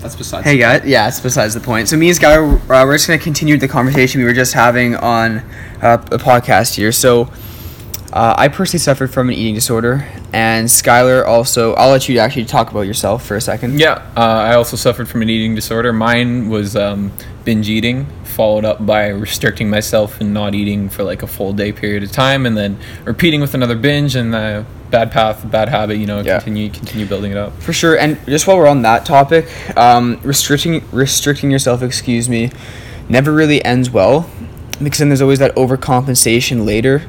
[0.00, 0.44] that's besides.
[0.44, 1.88] Hey guys, yeah, it's besides the point.
[1.88, 4.94] So me and Skylar, uh, we're just gonna continue the conversation we were just having
[4.96, 5.38] on
[5.82, 6.92] uh, a podcast here.
[6.92, 7.30] So
[8.12, 11.74] uh, I personally suffered from an eating disorder, and Skylar also.
[11.74, 13.78] I'll let you actually talk about yourself for a second.
[13.78, 15.92] Yeah, uh, I also suffered from an eating disorder.
[15.92, 17.12] Mine was um,
[17.44, 21.72] binge eating, followed up by restricting myself and not eating for like a full day
[21.72, 25.98] period of time, and then repeating with another binge and the bad path, bad habit.
[25.98, 26.38] You know, Yeah.
[26.38, 27.60] continue continue building it up.
[27.62, 29.46] For sure, and just while we're on that topic,
[29.76, 32.50] um, restricting restricting yourself, excuse me,
[33.08, 34.28] never really ends well,
[34.82, 37.02] because then there's always that overcompensation later.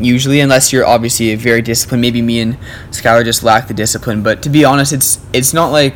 [0.00, 2.02] Usually, unless you're obviously very disciplined.
[2.02, 2.58] Maybe me and
[2.90, 4.22] Skylar just lack the discipline.
[4.22, 5.94] But to be honest, it's it's not like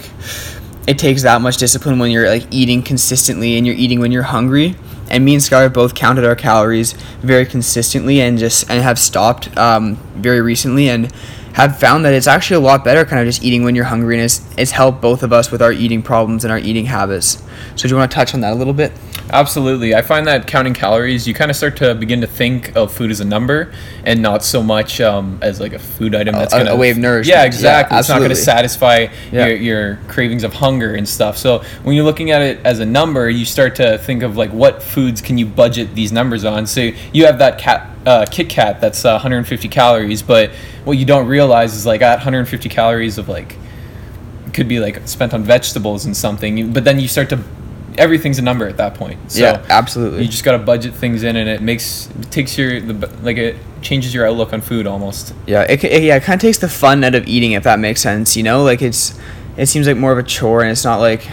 [0.87, 4.23] it takes that much discipline when you're like eating consistently and you're eating when you're
[4.25, 4.75] hungry.
[5.13, 9.57] And me and Skylar both counted our calories very consistently and just and have stopped
[9.57, 11.13] um, very recently and
[11.53, 14.17] have found that it's actually a lot better kind of just eating when you're hungry
[14.17, 17.43] and it's, it's helped both of us with our eating problems and our eating habits.
[17.77, 18.91] So do you want to touch on that a little bit?
[19.31, 19.95] Absolutely.
[19.95, 23.11] I find that counting calories, you kind of start to begin to think of food
[23.11, 23.73] as a number
[24.05, 26.91] and not so much um, as like a food item that's going to a way
[26.91, 27.29] of nourishment.
[27.37, 27.99] Yeah, Yeah, exactly.
[27.99, 29.47] it's not going to satisfy Yeah.
[29.47, 31.39] your, your cravings of hunger and stuff.
[31.39, 34.51] So when you're looking at it as a number, you start to think of like
[34.53, 36.67] what foods can you budget these numbers on.
[36.67, 37.89] So you have that cat.
[38.05, 40.51] Uh, Kit Kat that's uh, 150 calories, but
[40.85, 43.57] what you don't realize is like at 150 calories of like
[44.53, 47.37] could be like spent on vegetables and something, but then you start to
[47.99, 49.31] everything's a number at that point.
[49.31, 50.23] So yeah, absolutely.
[50.23, 53.57] you just gotta budget things in, and it makes it takes your the like it
[53.81, 55.35] changes your outlook on food almost.
[55.47, 57.79] Yeah, it, it yeah, it kind of takes the fun out of eating if that
[57.79, 58.37] makes sense.
[58.37, 59.19] You know, like it's
[59.57, 61.29] it seems like more of a chore, and it's not like.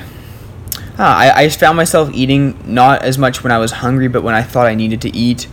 [1.01, 4.21] Ah, I I just found myself eating not as much when I was hungry, but
[4.21, 5.47] when I thought I needed to eat.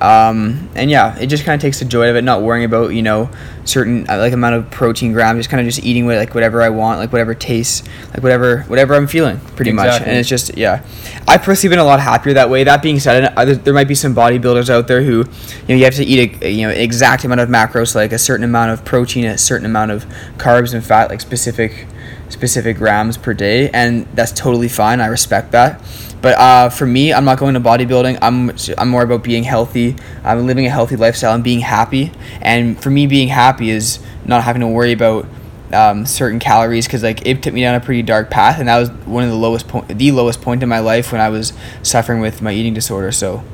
[0.00, 2.88] Um, and yeah, it just kind of takes the joy of it, not worrying about
[2.88, 3.30] you know
[3.64, 6.62] certain uh, like amount of protein grams, just kind of just eating with like whatever
[6.62, 10.02] I want, like whatever tastes, like whatever whatever I'm feeling, pretty much.
[10.02, 10.84] And it's just yeah,
[11.26, 12.64] I've personally been a lot happier that way.
[12.64, 15.84] That being said, there, there might be some bodybuilders out there who you know you
[15.84, 18.84] have to eat a you know exact amount of macros, like a certain amount of
[18.84, 20.04] protein, a certain amount of
[20.36, 21.86] carbs and fat, like specific
[22.28, 25.00] specific grams per day, and that's totally fine.
[25.00, 25.80] I respect that.
[26.22, 28.18] But uh, for me, I'm not going to bodybuilding.
[28.22, 29.96] I'm I'm more about being healthy.
[30.24, 32.12] I'm living a healthy lifestyle and being happy.
[32.40, 35.26] And for me, being happy is not having to worry about
[35.72, 38.78] um, certain calories because like it took me down a pretty dark path, and that
[38.78, 41.52] was one of the lowest point, the lowest point in my life when I was
[41.82, 43.12] suffering with my eating disorder.
[43.12, 43.44] So.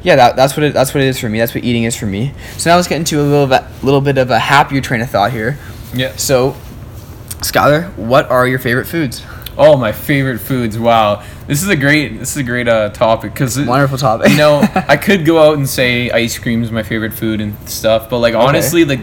[0.00, 1.40] Yeah, that, that's what it, that's what it is for me.
[1.40, 2.32] That's what eating is for me.
[2.56, 5.10] So now let's get into a little bit, little bit of a happier train of
[5.10, 5.58] thought here.
[5.92, 6.14] Yeah.
[6.14, 6.54] So,
[7.38, 9.24] Skylar, what are your favorite foods?
[9.56, 10.78] Oh, my favorite foods.
[10.78, 14.28] Wow, this is a great this is a great uh, topic because Wonderful topic.
[14.30, 17.56] you know, I could go out and say ice cream is my favorite food and
[17.68, 19.00] stuff, but like honestly, like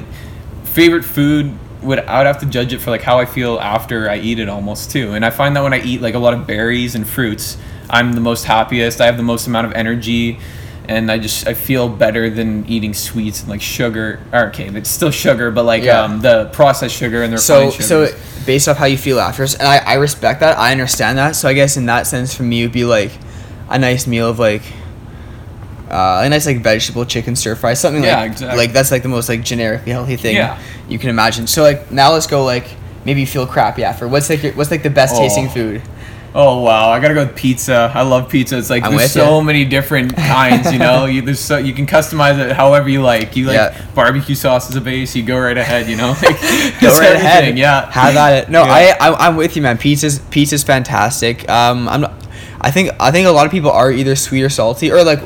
[0.63, 4.09] favorite food would I would have to judge it for like how I feel after
[4.09, 5.13] I eat it almost too.
[5.13, 7.57] And I find that when I eat like a lot of berries and fruits,
[7.89, 9.01] I'm the most happiest.
[9.01, 10.39] I have the most amount of energy.
[10.87, 14.19] And I just I feel better than eating sweets and like sugar.
[14.31, 16.01] Or, okay, it's still sugar, but like Yeah.
[16.01, 18.45] um, the processed sugar and the so refined so sugars.
[18.45, 21.49] based off how you feel after and I, I respect that i understand that so
[21.49, 23.11] i guess in that sense for me it would be like
[23.69, 24.61] a nice meal of like
[25.89, 28.57] uh, a nice like vegetable chicken stir fry something Yeah, like exactly.
[28.57, 30.59] like that's like the most like generically healthy thing Yeah.
[30.89, 32.67] you can imagine so like now let's go like
[33.05, 35.49] maybe you feel crappy after what's like your, what's like the best tasting Oh.
[35.49, 35.81] food
[36.37, 37.89] Oh wow, I gotta go with pizza.
[37.95, 38.57] I love pizza.
[38.57, 39.41] It's like I'm there's so ya.
[39.41, 40.69] many different kinds.
[40.73, 43.37] You know, you there's so you can customize it however you like.
[43.37, 43.85] You like Yeah.
[43.95, 45.15] barbecue sauce as a base.
[45.15, 45.87] You go right ahead.
[45.87, 47.57] You know, like, go right everything, ahead.
[47.57, 48.49] Yeah, have at it.
[48.49, 48.97] No, Yeah.
[48.99, 49.77] I, I I'm with you, man.
[49.77, 51.49] Pizza's pizza's fantastic.
[51.49, 52.13] Um, I'm not.
[52.59, 55.21] I think I think a lot of people are either sweet or salty, or like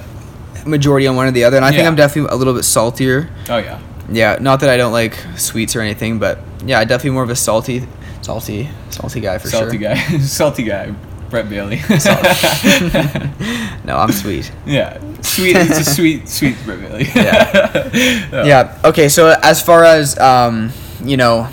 [0.67, 1.57] majority on one or the other.
[1.57, 3.29] And I think I'm definitely a little bit saltier.
[3.49, 3.79] Oh yeah.
[4.11, 7.35] Yeah, not that I don't like sweets or anything, but yeah, definitely more of a
[7.35, 7.87] salty,
[8.29, 9.95] salty, salty guy for Salty sure.
[9.95, 10.91] Salty guy, salty guy,
[11.31, 11.77] Brett Bailey.
[13.85, 14.51] no, I'm sweet.
[14.67, 15.55] yeah, sweet.
[15.55, 17.05] It's a sweet, sweet Brett Bailey.
[17.15, 17.89] Yeah.
[18.31, 18.45] Yeah.
[18.45, 18.81] Yeah.
[18.85, 19.09] Okay.
[19.09, 20.71] So as far as um,
[21.03, 21.47] you know,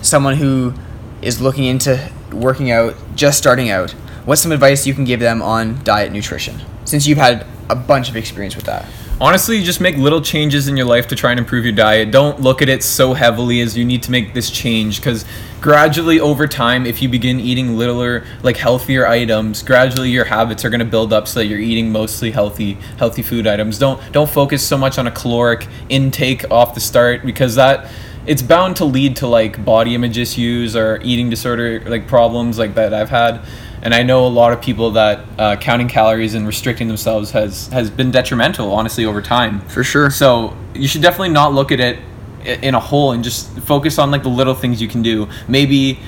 [0.00, 0.72] someone who
[1.20, 3.90] is looking into working out, just starting out,
[4.24, 6.62] what's some advice you can give them on diet nutrition?
[6.86, 8.86] Since you've had a bunch of experience with that.
[9.18, 12.10] Honestly, just make little changes in your life to try and improve your diet.
[12.10, 15.24] Don't look at it so heavily as you need to make this change because
[15.58, 20.70] gradually over time, if you begin eating littler, like healthier items, gradually your habits are
[20.70, 23.78] going to build up so that you're eating mostly healthy, healthy food items.
[23.78, 27.90] Don't don't focus so much on a caloric intake off the start because that
[28.26, 32.74] it's bound to lead to like body image issues or eating disorder like problems like
[32.74, 33.40] that I've had.
[33.86, 37.68] And I know a lot of people that uh, counting calories and restricting themselves has
[37.68, 39.60] has been detrimental, honestly, over time.
[39.68, 40.10] For sure.
[40.10, 42.00] So you should definitely not look at it
[42.44, 45.28] in a whole and just focus on like the little things you can do.
[45.46, 46.00] Maybe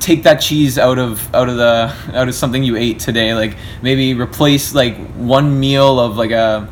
[0.00, 3.32] take that cheese out of out of the out of something you ate today.
[3.32, 6.68] Like maybe replace like one meal of like a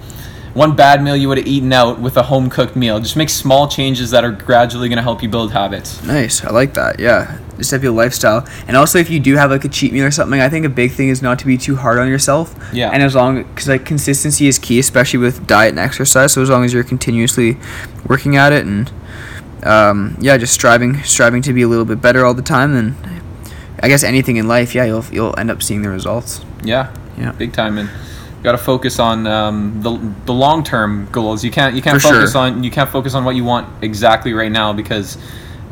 [0.59, 2.99] one bad meal you would have eaten out with a home cooked meal.
[3.01, 6.03] Just make small changes that are gradually going to help you build habits.
[6.03, 6.45] Nice.
[6.45, 6.99] I like that.
[6.99, 7.39] Yeah.
[7.57, 8.47] Just have your lifestyle.
[8.67, 10.69] And also, if you do have like a cheat meal or something, I think a
[10.69, 12.55] big thing is not to be too hard on yourself.
[12.73, 12.91] Yeah.
[12.91, 16.33] And as long, because like consistency is key, especially with diet and exercise.
[16.33, 17.57] So as long as you're continuously
[18.07, 18.91] working at it and,
[19.63, 22.97] um, yeah, just striving, striving to be a little bit better all the time, then
[23.83, 26.41] I guess anything in life, yeah, you'll you'll end up seeing the results.
[26.65, 27.31] Yeah, Yeah.
[27.33, 27.89] big time, and
[28.43, 31.45] got to focus on um, the the long term goals.
[31.45, 32.43] You can't you can't For focus sure.
[32.43, 35.19] on you can't focus on what you want exactly right now because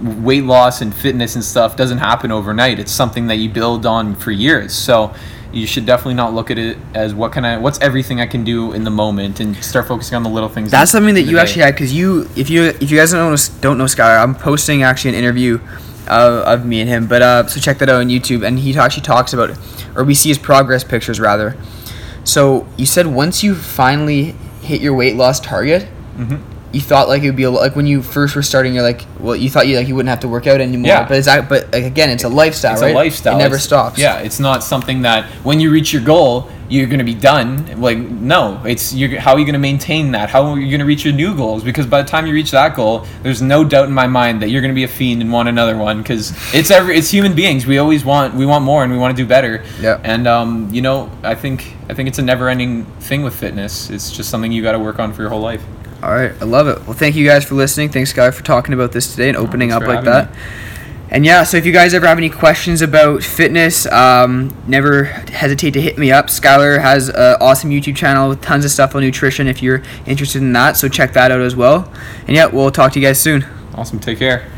[0.01, 2.79] weight loss and fitness and stuff doesn't happen overnight.
[2.79, 4.75] It's something that you build on for years.
[4.75, 5.15] So
[5.53, 8.45] you should definitely not look at it as what can I what's everything I can
[8.45, 10.71] do in the moment and start focusing on the little things.
[10.71, 11.43] That's in- something that you day.
[11.43, 14.35] actually had because you, if you, if you guys don't know, don't know Skylar, I'm
[14.35, 15.61] posting actually an interview
[16.09, 17.07] uh, of me and him.
[17.07, 19.57] But uh, so check that out on YouTube, and he actually talks about
[19.97, 21.57] or we see his progress pictures rather.
[22.27, 25.87] So you said once you finally hit your weight loss target,
[26.19, 26.41] Mhm.
[26.77, 29.05] You thought like it would be a, like when you first were starting, you're like,
[29.19, 30.87] well, you thought you like you wouldn't have to work out anymore.
[30.89, 31.09] Yeah.
[31.09, 32.93] But it's that, but like again, it's a lifestyle, It's right?
[32.93, 33.35] a lifestyle.
[33.37, 33.99] It never It's- stops.
[33.99, 37.81] Yeah, it's not something that when you reach your goal, you're going to be done.
[37.81, 40.31] Like no, it's you're, how are you going to maintain that?
[40.31, 41.63] How are you going to reach your new goals?
[41.63, 44.51] Because by the time you reach that goal, there's no doubt in my mind that
[44.51, 46.03] you're going to be a fiend and want another one.
[46.03, 47.67] Because it's every it's human beings.
[47.67, 49.65] We always want we want more and we want to do better.
[49.81, 50.01] Yeah.
[50.03, 53.89] And um, you know, I think I think it's a never-ending thing with fitness.
[53.89, 55.65] It's just something you got to work on for your whole life.
[56.07, 56.87] All right, I love it.
[56.87, 57.89] Well, thank you guys for listening.
[57.89, 60.31] Thanks, Guy, for talking about this today and opening thanks up like that.
[61.11, 65.73] And yeah, so if you guys ever have any questions about fitness, um, never hesitate
[65.73, 66.27] to hit me up.
[66.27, 70.43] Skylar has an awesome YouTube channel with tons of stuff on nutrition if you're interested
[70.43, 70.77] in that.
[70.77, 71.93] So check that out as well.
[72.29, 73.45] And yeah, we'll talk to you guys soon.
[73.75, 73.99] Awesome.
[73.99, 74.49] Take care.